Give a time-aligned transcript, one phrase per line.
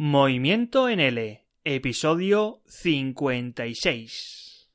[0.00, 4.70] Movimiento en L, episodio 56.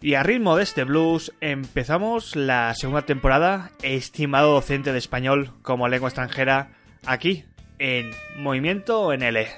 [0.00, 5.88] Y a ritmo de este blues empezamos la segunda temporada, estimado docente de español como
[5.88, 6.70] lengua extranjera,
[7.04, 7.46] aquí,
[7.80, 9.48] en Movimiento en L.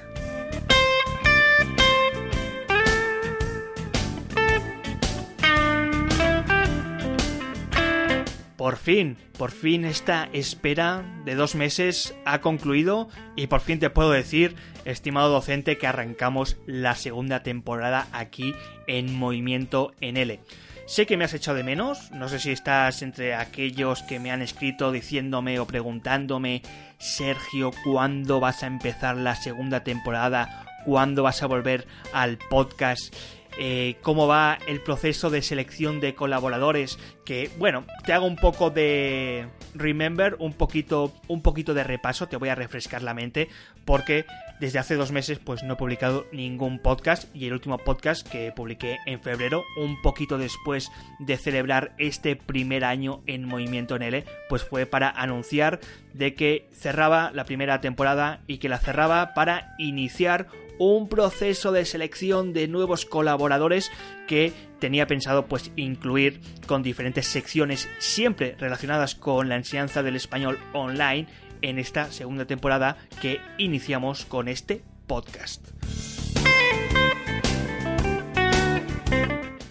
[8.72, 13.90] Por fin, por fin esta espera de dos meses ha concluido y por fin te
[13.90, 14.56] puedo decir,
[14.86, 18.54] estimado docente, que arrancamos la segunda temporada aquí
[18.86, 20.40] en Movimiento en L.
[20.86, 24.30] Sé que me has echado de menos, no sé si estás entre aquellos que me
[24.30, 26.62] han escrito diciéndome o preguntándome,
[26.96, 30.64] Sergio, ¿cuándo vas a empezar la segunda temporada?
[30.86, 33.14] ¿Cuándo vas a volver al podcast?
[33.58, 38.70] Eh, cómo va el proceso de selección de colaboradores, que bueno, te hago un poco
[38.70, 43.48] de remember, un poquito, un poquito de repaso, te voy a refrescar la mente,
[43.84, 44.24] porque
[44.60, 48.52] desde hace dos meses pues no he publicado ningún podcast y el último podcast que
[48.52, 54.62] publiqué en febrero, un poquito después de celebrar este primer año en Movimiento NL, pues
[54.62, 55.80] fue para anunciar
[56.14, 60.48] de que cerraba la primera temporada y que la cerraba para iniciar
[60.90, 63.92] un proceso de selección de nuevos colaboradores
[64.26, 70.58] que tenía pensado pues incluir con diferentes secciones siempre relacionadas con la enseñanza del español
[70.72, 71.28] online
[71.60, 75.68] en esta segunda temporada que iniciamos con este podcast.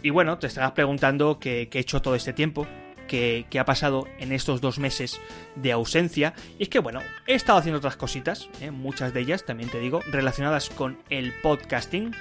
[0.02, 2.66] Y bueno, te estarás preguntando qué, he hecho todo este tiempo,
[3.12, 5.20] que, ha pasado en estos dos meses
[5.56, 6.34] de ausencia.
[6.58, 8.72] Y es que, bueno, he estado haciendo otras cositas, ¿eh?
[8.72, 12.16] muchas de ellas, también te digo, relacionadas con el podcasting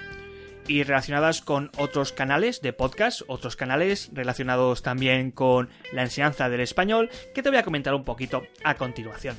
[0.67, 6.61] y relacionadas con otros canales de podcast, otros canales relacionados también con la enseñanza del
[6.61, 9.39] español, que te voy a comentar un poquito a continuación.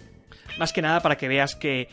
[0.58, 1.90] Más que nada para que veas que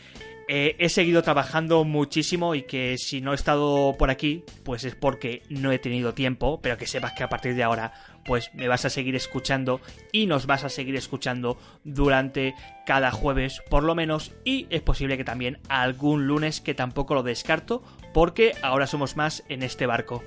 [0.51, 4.95] eh, he seguido trabajando muchísimo y que si no he estado por aquí, pues es
[4.95, 7.93] porque no he tenido tiempo, pero que sepas que a partir de ahora,
[8.25, 9.81] pues me vas a seguir escuchando
[10.11, 15.17] y nos vas a seguir escuchando durante cada jueves por lo menos y es posible
[15.17, 20.23] que también algún lunes que tampoco lo descarto porque ahora somos más en este barco.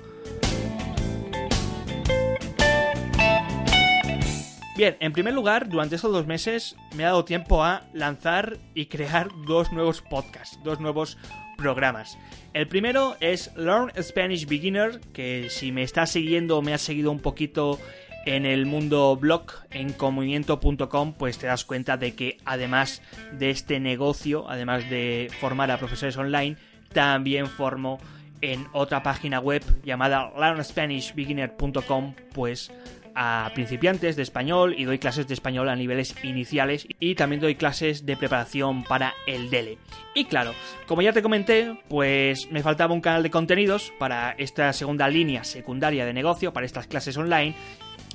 [4.75, 8.87] Bien, en primer lugar, durante estos dos meses me ha dado tiempo a lanzar y
[8.87, 11.19] crear dos nuevos podcasts, dos nuevos
[11.63, 12.17] programas.
[12.53, 17.09] El primero es Learn Spanish Beginner, que si me estás siguiendo o me has seguido
[17.09, 17.79] un poquito
[18.25, 23.01] en el mundo blog en comunimiento.com pues te das cuenta de que además
[23.31, 26.57] de este negocio, además de formar a profesores online,
[26.91, 27.99] también formo
[28.41, 32.71] en otra página web llamada learnspanishbeginner.com pues
[33.15, 37.55] a principiantes de español y doy clases de español a niveles iniciales y también doy
[37.55, 39.77] clases de preparación para el DELE.
[40.15, 40.53] Y claro,
[40.87, 45.43] como ya te comenté, pues me faltaba un canal de contenidos para esta segunda línea
[45.43, 47.55] secundaria de negocio, para estas clases online.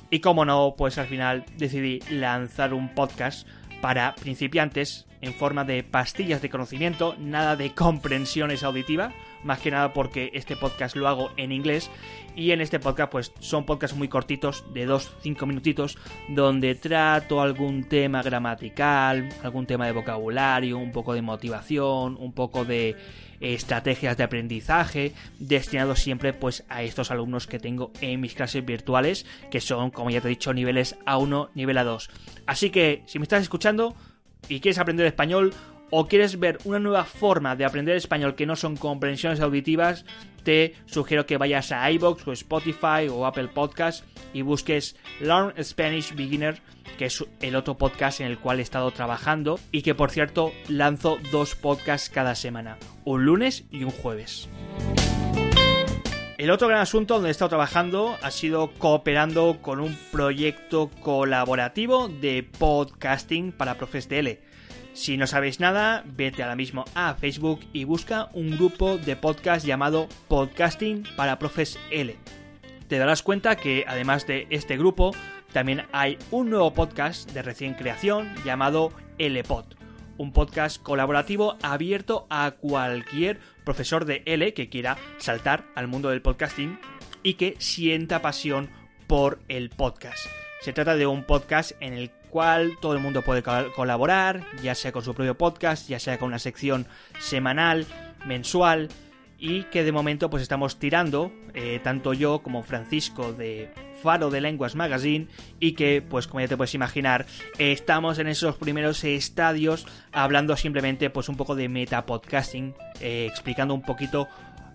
[0.09, 3.47] Y como no, pues al final decidí lanzar un podcast
[3.81, 9.13] para principiantes en forma de pastillas de conocimiento, nada de comprensiones auditiva,
[9.43, 11.89] más que nada porque este podcast lo hago en inglés
[12.35, 15.97] y en este podcast pues son podcasts muy cortitos de 2-5 minutitos
[16.29, 22.65] donde trato algún tema gramatical, algún tema de vocabulario, un poco de motivación, un poco
[22.65, 22.95] de
[23.39, 29.25] estrategias de aprendizaje destinados siempre pues a estos alumnos que tengo en mis clases virtuales
[29.49, 32.09] que son como ya te he dicho niveles A1, nivel A2.
[32.45, 33.95] Así que si me estás escuchando
[34.47, 35.53] y quieres aprender español
[35.91, 40.05] o quieres ver una nueva forma de aprender español que no son comprensiones auditivas,
[40.43, 46.15] te sugiero que vayas a iBox o Spotify o Apple Podcast y busques Learn Spanish
[46.15, 46.61] Beginner,
[46.97, 50.51] que es el otro podcast en el cual he estado trabajando y que por cierto
[50.67, 54.49] lanzo dos podcasts cada semana, un lunes y un jueves.
[56.39, 62.07] El otro gran asunto donde he estado trabajando ha sido cooperando con un proyecto colaborativo
[62.07, 64.49] de podcasting para profes de L
[64.99, 69.65] si no sabéis nada, vete ahora mismo a Facebook y busca un grupo de podcast
[69.65, 72.17] llamado Podcasting para Profes L.
[72.87, 75.15] te darás cuenta que además de este grupo,
[75.53, 79.78] también hay un nuevo podcast de recién creación llamado LPod,
[80.19, 86.21] un podcast colaborativo abierto a cualquier profesor de L que quiera saltar al mundo del
[86.21, 86.77] podcasting
[87.23, 88.69] y que sienta pasión
[89.07, 90.27] por el podcast.
[90.61, 93.41] Se trata de un podcast en el cual todo el mundo puede
[93.75, 96.85] colaborar, ya sea con su propio podcast, ya sea con una sección
[97.19, 97.87] semanal,
[98.25, 98.89] mensual,
[99.39, 103.71] y que de momento pues estamos tirando, eh, tanto yo como Francisco de
[104.01, 105.27] Faro de Lenguas Magazine,
[105.59, 107.25] y que pues como ya te puedes imaginar,
[107.57, 113.81] estamos en esos primeros estadios hablando simplemente pues un poco de metapodcasting, eh, explicando un
[113.81, 114.27] poquito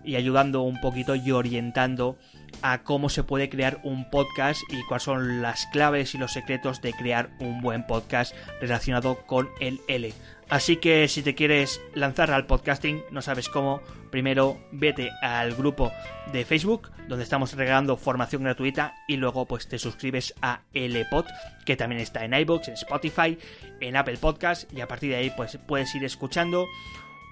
[0.05, 2.17] y ayudando un poquito y orientando
[2.61, 6.81] a cómo se puede crear un podcast y cuáles son las claves y los secretos
[6.81, 10.13] de crear un buen podcast relacionado con el L.
[10.47, 13.81] Así que si te quieres lanzar al podcasting, no sabes cómo,
[14.11, 15.91] primero vete al grupo
[16.31, 21.25] de Facebook donde estamos regalando formación gratuita y luego pues te suscribes a LPod
[21.65, 23.37] que también está en iBooks, en Spotify,
[23.79, 26.67] en Apple Podcast y a partir de ahí pues puedes ir escuchando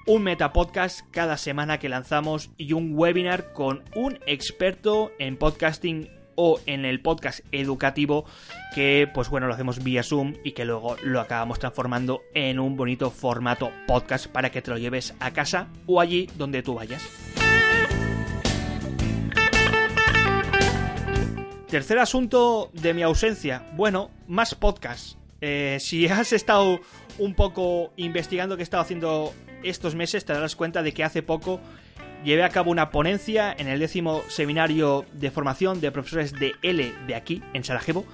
[0.06, 6.60] un metapodcast cada semana que lanzamos y un webinar con un experto en podcasting o
[6.66, 8.26] en el podcast educativo
[8.74, 12.76] que pues bueno lo hacemos vía Zoom y que luego lo acabamos transformando en un
[12.76, 17.08] bonito formato podcast para que te lo lleves a casa o allí donde tú vayas.
[21.70, 23.66] Tercer asunto de mi ausencia.
[23.76, 25.18] Bueno, más podcast.
[25.42, 26.80] Eh, si has estado
[27.18, 29.34] un poco investigando qué he estado haciendo
[29.64, 31.60] estos meses, te darás cuenta de que hace poco
[32.24, 36.94] llevé a cabo una ponencia en el décimo seminario de formación de profesores de L
[37.08, 38.06] de aquí, en Sarajevo,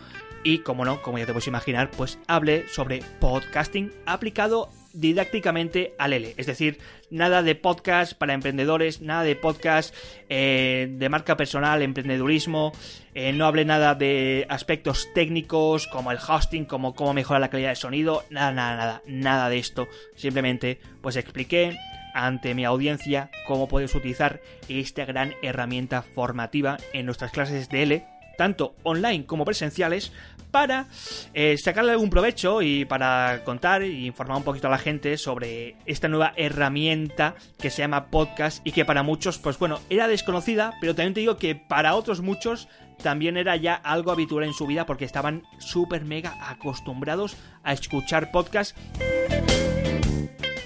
[0.43, 6.13] y como no, como ya te puedes imaginar, pues hablé sobre podcasting aplicado didácticamente al
[6.13, 6.33] L.
[6.37, 9.93] Es decir, nada de podcast para emprendedores, nada de podcast
[10.29, 12.71] eh, de marca personal, emprendedurismo.
[13.13, 17.69] Eh, no hablé nada de aspectos técnicos como el hosting, como cómo mejorar la calidad
[17.69, 18.23] de sonido.
[18.29, 19.87] Nada, nada, nada, nada de esto.
[20.15, 21.77] Simplemente, pues expliqué
[22.13, 28.05] ante mi audiencia cómo puedes utilizar esta gran herramienta formativa en nuestras clases de L,
[28.39, 30.13] tanto online como presenciales,
[30.49, 30.87] para
[31.33, 35.75] eh, sacarle algún provecho y para contar e informar un poquito a la gente sobre
[35.85, 40.73] esta nueva herramienta que se llama podcast y que para muchos, pues bueno, era desconocida,
[40.79, 42.69] pero también te digo que para otros muchos
[43.03, 48.31] también era ya algo habitual en su vida porque estaban súper mega acostumbrados a escuchar
[48.31, 48.75] podcast.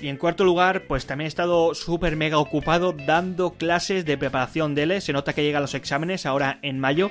[0.03, 4.75] Y en cuarto lugar, pues también he estado súper mega ocupado dando clases de preparación
[4.75, 4.99] de L.
[4.99, 7.09] Se nota que llegan los exámenes ahora en mayo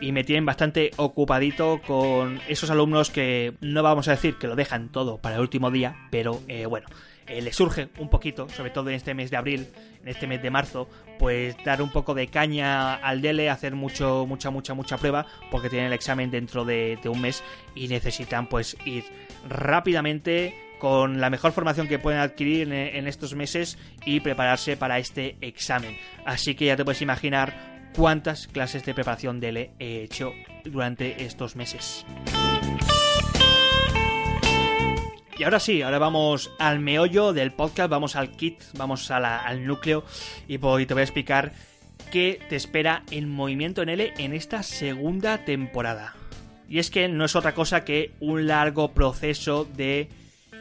[0.00, 4.56] y me tienen bastante ocupadito con esos alumnos que no vamos a decir que lo
[4.56, 6.88] dejan todo para el último día, pero eh, bueno,
[7.26, 9.68] eh, les surge un poquito, sobre todo en este mes de abril,
[10.02, 10.88] en este mes de marzo,
[11.18, 15.68] pues dar un poco de caña al DELE, hacer mucho, mucha, mucha, mucha prueba, porque
[15.68, 17.44] tienen el examen dentro de, de un mes
[17.74, 19.04] y necesitan pues ir
[19.48, 25.36] rápidamente con la mejor formación que pueden adquirir en, estos meses y prepararse para este
[25.40, 25.96] examen.
[26.24, 30.32] Así que ya te puedes imaginar cuántas clases de preparación de L he hecho
[30.64, 32.04] durante estos meses.
[35.40, 40.04] Y ahora sí, ahora vamos al meollo del podcast, vamos al kit, vamos al núcleo
[40.46, 41.52] y, voy, te voy a explicar
[42.12, 46.14] qué te espera en Movimiento en L en esta segunda temporada.
[46.68, 50.10] Y es que no es otra cosa que un largo proceso de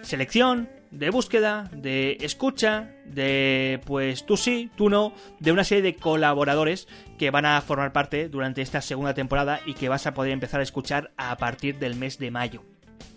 [0.02, 5.96] selección, de búsqueda, de escucha, de pues tú sí, tú no, de una serie de
[5.96, 10.32] colaboradores que van a formar parte durante esta segunda temporada y que vas a poder
[10.32, 12.64] empezar a escuchar a partir del mes de mayo.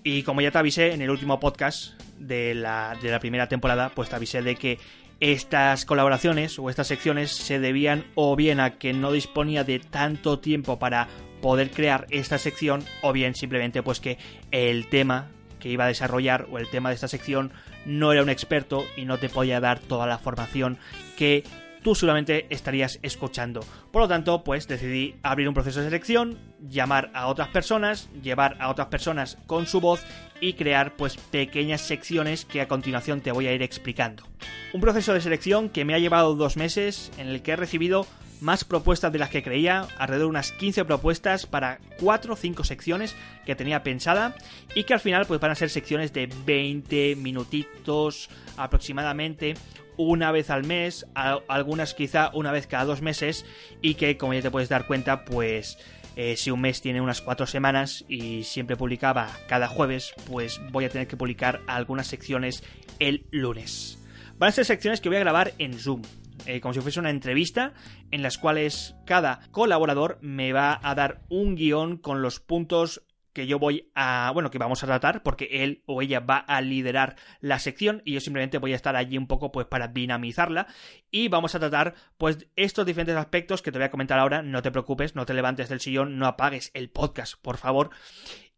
[0.04, 3.92] Y como ya te avisé en el último podcast de la, de la primera temporada,
[3.94, 4.78] pues te avisé de que
[5.20, 10.40] estas colaboraciones o estas secciones se debían o bien a que no disponía de tanto
[10.40, 11.06] tiempo para
[11.40, 14.18] poder crear esta sección o bien simplemente pues que
[14.50, 15.30] el tema
[15.62, 17.52] que iba a desarrollar o el tema de esta sección
[17.86, 20.76] no era un experto y no te podía dar toda la formación
[21.16, 21.44] que
[21.82, 23.60] tú solamente estarías escuchando.
[23.92, 28.56] Por lo tanto, pues decidí abrir un proceso de selección, llamar a otras personas, llevar
[28.60, 30.04] a otras personas con su voz
[30.40, 34.24] y crear pues pequeñas secciones que a continuación te voy a ir explicando.
[34.72, 38.06] Un proceso de selección que me ha llevado dos meses en el que he recibido
[38.42, 42.64] más propuestas de las que creía, alrededor de unas 15 propuestas para 4 o 5
[42.64, 43.14] secciones
[43.46, 44.34] que tenía pensada
[44.74, 49.54] y que al final pues van a ser secciones de 20 minutitos aproximadamente
[49.96, 53.44] una vez al mes, algunas quizá una vez cada dos meses
[53.80, 55.78] y que como ya te puedes dar cuenta pues
[56.16, 60.86] eh, si un mes tiene unas cuatro semanas y siempre publicaba cada jueves pues voy
[60.86, 62.64] a tener que publicar algunas secciones
[62.98, 63.98] el lunes.
[64.38, 66.02] Van a ser secciones que voy a grabar en Zoom
[66.46, 67.74] eh, como si fuese una entrevista,
[68.10, 73.46] en las cuales cada colaborador me va a dar un guion con los puntos que
[73.46, 77.16] yo voy a, bueno, que vamos a tratar, porque él o ella va a liderar
[77.40, 80.66] la sección y yo simplemente voy a estar allí un poco pues para dinamizarla
[81.10, 84.62] y vamos a tratar pues estos diferentes aspectos que te voy a comentar ahora, no
[84.62, 87.90] te preocupes, no te levantes del sillón, no apagues el podcast, por favor.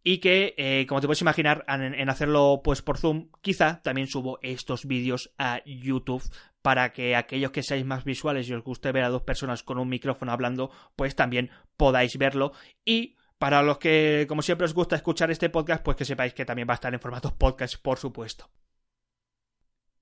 [0.07, 4.39] Y que, eh, como te puedes imaginar, en, hacerlo pues por Zoom, quizá también subo
[4.43, 6.23] estos vídeos a YouTube
[6.61, 9.79] para que aquellos que seáis más visuales y os guste ver a dos personas con
[9.79, 12.53] un micrófono hablando, pues también podáis verlo
[12.85, 16.45] y para los que, como siempre, os gusta escuchar este podcast, pues que sepáis que
[16.45, 18.49] también va a estar en formato podcast, por supuesto.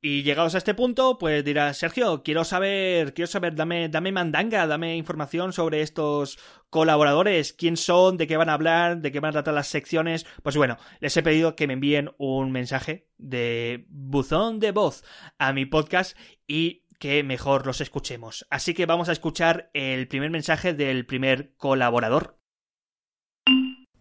[0.04, 4.66] Y llegados a este punto, pues dirás, Sergio, quiero saber, quiero saber, dame, dame mandanga,
[4.66, 6.40] dame información sobre estos
[6.70, 10.26] colaboradores, quién son, de qué van a hablar, de qué van a tratar las secciones.
[10.42, 15.04] Pues bueno, les he pedido que me envíen un mensaje de buzón de voz
[15.38, 16.18] a mi podcast
[16.48, 18.44] y que mejor los escuchemos.
[18.50, 22.40] Así que vamos a escuchar el primer mensaje del primer colaborador.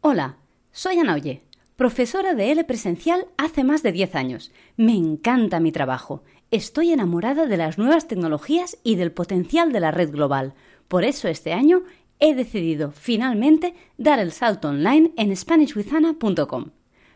[0.01, 0.39] Hola,
[0.72, 1.43] soy Ana Oye,
[1.81, 4.51] profesora de L presencial hace más de 10 años.
[4.77, 6.21] Me encanta mi trabajo.
[6.51, 10.53] Estoy enamorada de las nuevas tecnologías y del potencial de la red global.
[10.88, 11.81] Por eso este año
[12.19, 16.65] he decidido finalmente dar el salto online en SpanishWithAna.com.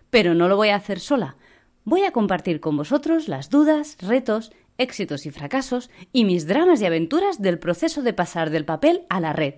[0.09, 1.35] Pero no lo voy a hacer sola.
[1.83, 6.87] Voy a compartir con vosotros las dudas, retos, éxitos y fracasos y mis dramas y
[6.87, 9.53] aventuras del proceso de pasar del papel a la red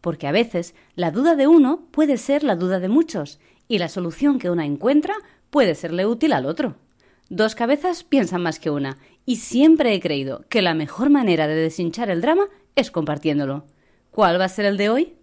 [0.00, 3.38] porque a veces la duda de uno puede ser la duda de muchos
[3.70, 5.14] y la solución que una encuentra
[5.48, 6.74] puede serle útil al otro.
[7.28, 11.54] Dos cabezas piensan más que una y siempre he creído que la mejor manera de
[11.54, 13.64] deshinchar el drama es compartiéndolo.
[14.10, 15.14] ¿Cuál va a ser el de hoy?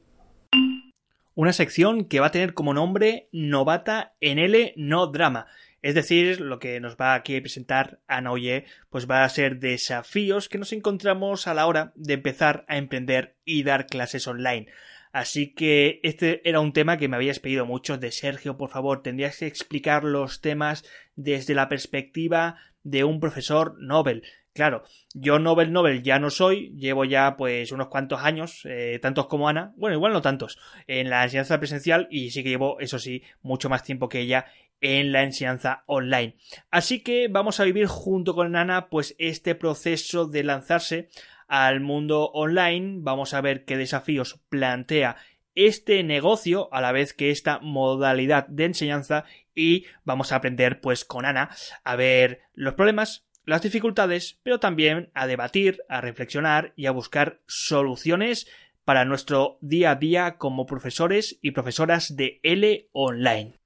[1.35, 5.47] Una sección que va a tener como nombre Novata en L no drama
[5.81, 9.59] es decir, lo que nos va aquí a presentar Ana Oye, pues va a ser
[9.59, 14.67] desafíos que nos encontramos a la hora de empezar a emprender y dar clases online.
[15.11, 19.01] Así que este era un tema que me habías pedido mucho de Sergio, por favor,
[19.01, 20.83] tendrías que explicar los temas
[21.15, 24.23] desde la perspectiva de un profesor Nobel.
[24.53, 24.83] Claro,
[25.13, 29.47] yo Nobel Nobel ya no soy, llevo ya pues unos cuantos años, eh, tantos como
[29.47, 33.21] Ana, bueno, igual no tantos, en la enseñanza presencial y sí que llevo, eso sí,
[33.43, 34.47] mucho más tiempo que ella
[34.81, 36.37] en la enseñanza online.
[36.71, 41.09] Así que vamos a vivir junto con Ana pues este proceso de lanzarse
[41.47, 45.17] al mundo online, vamos a ver qué desafíos plantea
[45.55, 49.25] este negocio a la vez que esta modalidad de enseñanza
[49.55, 51.49] y vamos a aprender pues con Ana
[51.83, 57.41] a ver los problemas, las dificultades, pero también a debatir, a reflexionar y a buscar
[57.47, 58.47] soluciones
[58.85, 63.59] para nuestro día a día como profesores y profesoras de L online.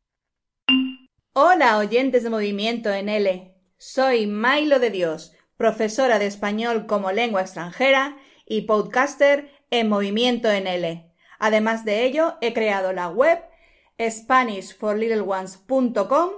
[1.33, 3.53] Hola, oyentes de Movimiento en L.
[3.77, 10.65] Soy Milo de Dios, profesora de español como lengua extranjera y podcaster en Movimiento en
[10.65, 11.13] L.
[11.37, 13.37] Además de ello, he creado la web
[13.99, 16.29] SpanishForLittleOnes.com,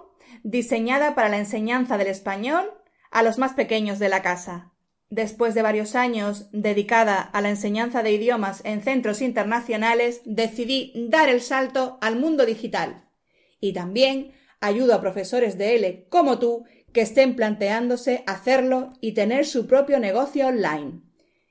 [0.44, 2.70] diseñada para la enseñanza del español
[3.12, 4.74] a los más pequeños de la casa.
[5.10, 11.30] Después de varios años dedicada a la enseñanza de idiomas en centros internacionales, decidí dar
[11.30, 13.06] el salto al mundo digital.
[13.62, 19.46] Y también ayudo a profesores de L como tú que estén planteándose hacerlo y tener
[19.46, 21.02] su propio negocio online.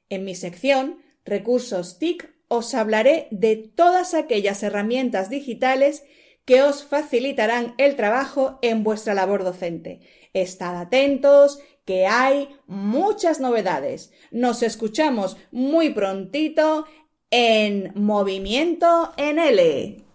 [0.09, 6.05] En mi sección Recursos TIC os hablaré de todas aquellas herramientas digitales
[6.45, 10.01] que os facilitarán el trabajo en vuestra labor docente.
[10.33, 14.13] Estad atentos, que hay muchas novedades.
[14.31, 16.87] Nos escuchamos muy prontito
[17.31, 20.12] en Movimiento en.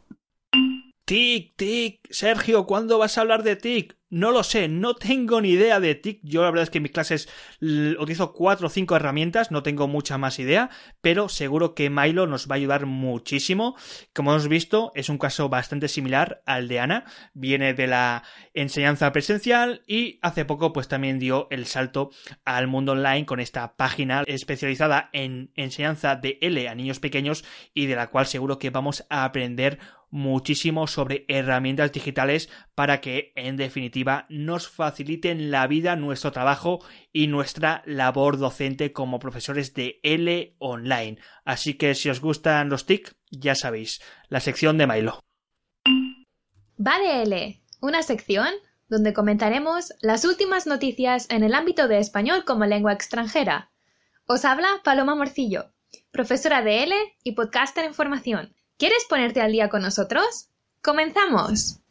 [1.07, 3.95] Tic, tic, Sergio, ¿cuándo vas a hablar de TIC?
[4.09, 6.19] No lo sé, no tengo ni idea de TIC.
[6.23, 7.29] Yo la verdad es que en mis clases
[7.61, 12.49] utilizo cuatro o cinco herramientas, no tengo mucha más idea, pero seguro que Milo nos
[12.49, 13.77] va a ayudar muchísimo.
[14.13, 17.05] Como hemos visto, es un caso bastante similar al de Ana.
[17.33, 18.23] Viene de la
[18.53, 22.11] enseñanza presencial y hace poco pues también dio el salto
[22.43, 27.85] al mundo online con esta página especializada en enseñanza de L a niños pequeños y
[27.85, 33.57] de la cual seguro que vamos a aprender muchísimo sobre herramientas digitales para que en
[33.57, 36.79] definitiva nos faciliten la vida, nuestro trabajo
[37.11, 41.17] y nuestra labor docente como profesores de L online.
[41.45, 45.19] Así que si os gustan los TIC, ya sabéis, la sección de Milo.
[46.79, 48.49] Va de L, una sección
[48.89, 53.71] donde comentaremos las últimas noticias en el ámbito de español como lengua extranjera.
[54.25, 55.73] Os habla Paloma Morcillo,
[56.11, 58.55] profesora de L y podcaster en formación.
[58.77, 60.51] ¿Quieres ponerte al día con nosotros?
[60.83, 61.81] ¡Comenzamos!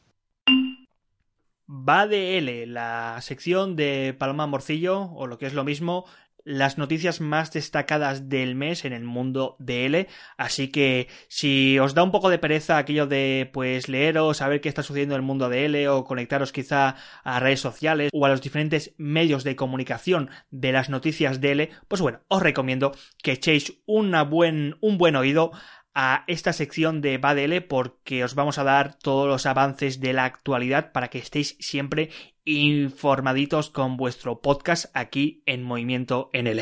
[1.69, 6.05] Va de L, la sección de Paloma Morcillo, o lo que es lo mismo,
[6.47, 10.07] las noticias más destacadas del mes en el mundo de L.
[10.37, 14.69] Así que si os da un poco de pereza aquello de pues leeros, saber qué
[14.69, 18.29] está sucediendo en el mundo de L o conectaros quizá a redes sociales o a
[18.29, 22.93] los diferentes medios de comunicación de las noticias de L, pues bueno, os recomiendo
[23.25, 25.51] que echéis una buen, un buen oído
[25.99, 30.27] a esta sección de BADL porque os vamos a dar todos los avances de la
[30.27, 32.11] actualidad para que estéis siempre
[32.45, 36.61] informaditos con vuestro podcast aquí en Movimiento NL.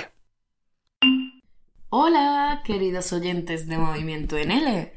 [1.88, 4.92] Hola, queridos oyentes de Movimiento NL.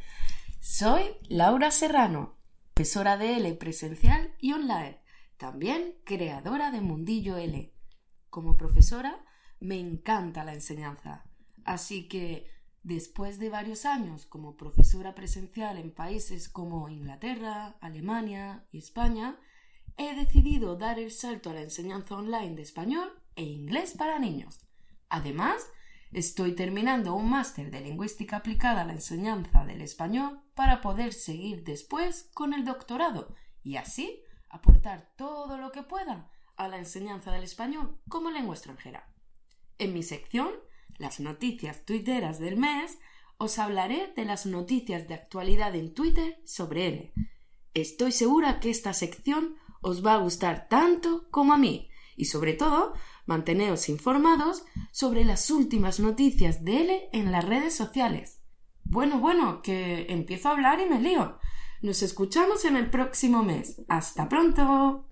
[0.59, 2.37] Soy Laura Serrano,
[2.75, 5.01] profesora de L presencial y online,
[5.37, 7.73] también creadora de Mundillo L.
[8.29, 9.25] Como profesora,
[9.59, 11.25] me encanta la enseñanza,
[11.65, 12.55] así que
[12.87, 19.37] Después de varios años como profesora presencial en países como Inglaterra, Alemania y España,
[19.97, 24.61] he decidido dar el salto a la enseñanza online de español e inglés para niños.
[25.09, 25.69] Además,
[26.13, 31.65] estoy terminando un máster de lingüística aplicada a la enseñanza del español para poder seguir
[31.65, 37.43] después con el doctorado y así aportar todo lo que pueda a la enseñanza del
[37.43, 39.13] español como lengua extranjera.
[39.77, 40.51] En mi sección
[40.97, 42.97] las noticias tuiteras del mes,
[43.37, 47.13] os hablaré de las noticias de actualidad en Twitter sobre él.
[47.73, 52.53] Estoy segura que esta sección os va a gustar tanto como a mí y sobre
[52.53, 52.93] todo
[53.27, 58.41] manteneos informados sobre las últimas noticias de él en las redes sociales.
[58.83, 61.37] Bueno, bueno, que empiezo a hablar y me lío.
[61.81, 63.81] Nos escuchamos en el próximo mes.
[63.87, 65.06] Hasta pronto.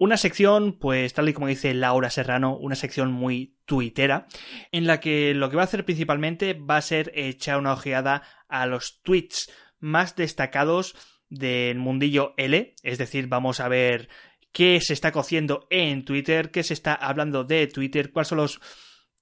[0.00, 4.28] Una sección, pues tal y como dice Laura Serrano, una sección muy tuitera,
[4.72, 8.22] en la que lo que va a hacer principalmente va a ser echar una ojeada
[8.48, 10.96] a los tweets más destacados
[11.28, 14.08] del mundillo L, es decir, vamos a ver
[14.52, 18.58] qué se está cociendo en Twitter, qué se está hablando de Twitter, cuáles son los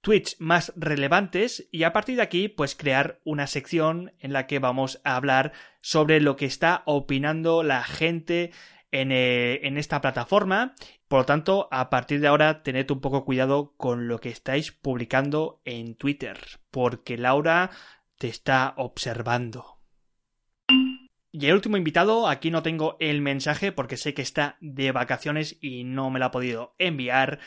[0.01, 4.61] tweets más relevantes y a partir de aquí pues crear una sección en la que
[4.61, 8.53] vamos a hablar sobre lo que está opinando la gente
[8.91, 10.75] eh, en, esta plataforma.
[11.09, 14.73] Por lo tanto, a partir de ahora, tened un poco cuidado con lo que estáis
[14.73, 16.39] publicando en Twitter,
[16.71, 17.71] porque Laura
[18.19, 19.79] te está observando.
[21.31, 25.59] Y el último invitado, aquí no tengo el mensaje porque sé que está de vacaciones
[25.61, 27.41] y no me lo ha podido enviar.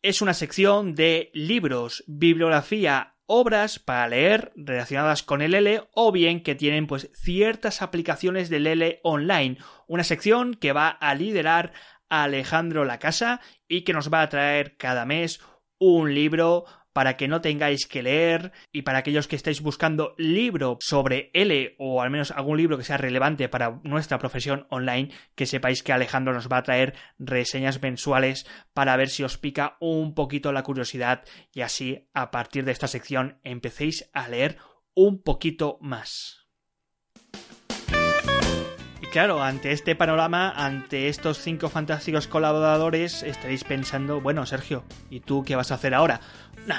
[0.00, 6.42] Es una sección de libros, bibliografía obras para leer relacionadas con el L o bien
[6.42, 11.72] que tienen pues ciertas aplicaciones del L online, una sección que va a liderar
[12.10, 15.40] a Alejandro La Casa y que nos va a traer cada mes
[15.78, 20.78] un libro para que no tengáis que leer y para aquellos que estáis buscando libro
[20.80, 25.46] sobre L o al menos algún libro que sea relevante para nuestra profesión online, que
[25.46, 30.14] sepáis que Alejandro nos va a traer reseñas mensuales para ver si os pica un
[30.14, 34.58] poquito la curiosidad y así a partir de esta sección empecéis a leer
[34.94, 36.41] un poquito más
[39.12, 45.44] claro, ante este panorama, ante estos cinco fantásticos colaboradores, estaréis pensando, bueno, Sergio, ¿y tú
[45.44, 46.20] qué vas a hacer ahora?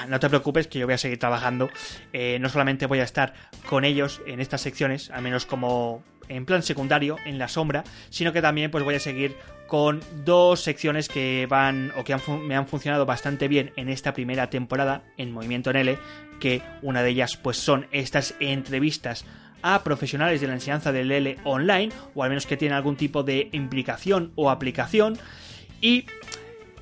[0.08, 1.68] no te preocupes, que yo voy a seguir trabajando.
[2.12, 3.34] Eh, no solamente voy a estar
[3.68, 8.32] con ellos en estas secciones, al menos como en plan secundario, en la sombra, sino
[8.32, 9.36] que también pues voy a seguir
[9.68, 14.50] con dos secciones que van o que me han funcionado bastante bien en esta primera
[14.50, 15.98] temporada en Movimiento en L,
[16.40, 19.24] que una de ellas pues son estas entrevistas
[19.64, 23.22] a profesionales de la enseñanza del L online, o al menos que tienen algún tipo
[23.22, 25.18] de implicación o aplicación.
[25.80, 26.04] Y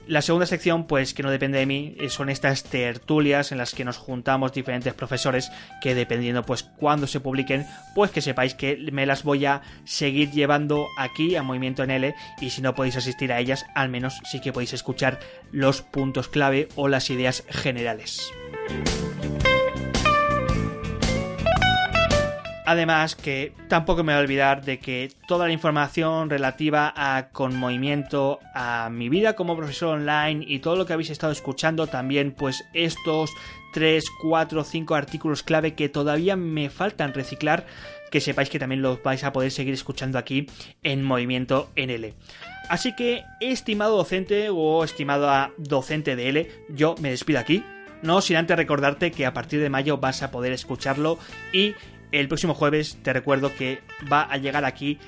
[0.08, 3.72] la segunda sección, pues que no depende de mí, eh, son estas tertulias en las
[3.72, 8.76] que nos juntamos diferentes profesores que dependiendo pues cuándo se publiquen, pues que sepáis que
[8.90, 12.96] me las voy a seguir llevando aquí a Movimiento en L y si no podéis
[12.96, 15.20] asistir a ellas, al menos sí que podéis escuchar
[15.52, 18.32] los puntos clave o las ideas generales.
[22.72, 27.54] Además que tampoco me voy a olvidar de que toda la información relativa a con
[27.54, 32.32] movimiento, a mi vida como profesor online y todo lo que habéis estado escuchando también,
[32.32, 33.30] pues estos
[33.74, 37.66] 3, 4, 5 artículos clave que todavía me faltan reciclar,
[38.11, 40.46] que sepáis que también los vais a poder seguir escuchando aquí
[40.82, 42.14] en Movimiento NL.
[42.70, 47.62] Así que, estimado docente o estimada docente de L, yo me despido aquí.
[48.00, 51.18] No sin antes recordarte que a partir de mayo vas a poder escucharlo
[51.52, 51.74] y
[52.12, 54.98] el próximo jueves te recuerdo que va a llegar aquí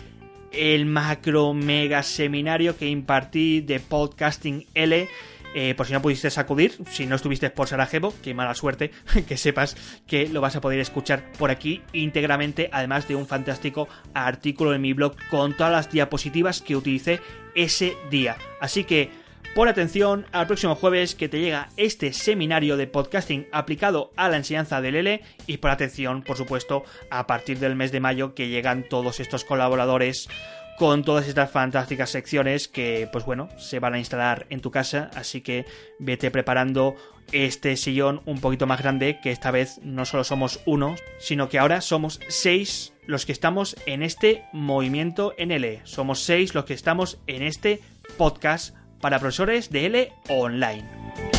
[0.50, 5.08] el macro mega seminario que impartí de podcasting L.
[5.56, 8.90] Eh, por si no pudiste acudir, si no estuviste por Sarajevo, qué mala suerte,
[9.28, 13.88] que sepas que lo vas a poder escuchar por aquí íntegramente, además de un fantástico
[14.14, 17.20] artículo en mi blog con todas las diapositivas que utilicé
[17.54, 18.36] ese día.
[18.60, 19.10] Así que
[19.54, 24.36] por atención al próximo jueves que te llega este seminario de podcasting aplicado a la
[24.36, 28.48] enseñanza del L y por atención, por supuesto, a partir del mes de mayo que
[28.48, 30.28] llegan todos estos colaboradores
[30.76, 35.08] con todas estas fantásticas secciones que, pues bueno, se van a instalar en tu casa,
[35.14, 35.66] así que
[36.00, 36.96] vete preparando
[37.30, 41.60] este sillón un poquito más grande, que esta vez no solo somos uno, sino que
[41.60, 45.80] ahora somos seis los que estamos en este movimiento en L.
[45.84, 47.80] Somos seis los que estamos en este
[48.16, 51.33] podcast para profesores de L online.